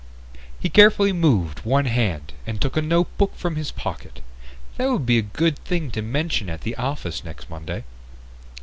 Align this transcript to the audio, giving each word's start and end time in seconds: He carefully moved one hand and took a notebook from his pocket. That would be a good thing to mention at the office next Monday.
He 0.59 0.67
carefully 0.67 1.13
moved 1.13 1.59
one 1.59 1.85
hand 1.85 2.33
and 2.47 2.59
took 2.59 2.75
a 2.75 2.81
notebook 2.81 3.35
from 3.35 3.55
his 3.55 3.69
pocket. 3.71 4.21
That 4.77 4.89
would 4.89 5.05
be 5.05 5.19
a 5.19 5.21
good 5.21 5.59
thing 5.59 5.91
to 5.91 6.01
mention 6.01 6.49
at 6.49 6.61
the 6.61 6.75
office 6.75 7.23
next 7.23 7.51
Monday. 7.51 7.83